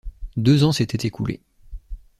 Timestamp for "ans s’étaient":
0.63-1.05